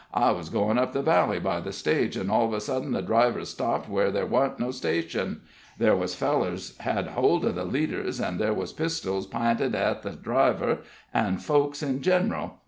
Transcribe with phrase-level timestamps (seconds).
[0.15, 3.03] "I was goin' up the valley by the stage, an' all of a sudden the
[3.03, 5.41] driver stopped where there wasn't no station.
[5.77, 10.09] There was fellers had hold of the leaders, an' there was pistols p'inted at the
[10.13, 10.79] driver
[11.13, 12.55] an' folks in general.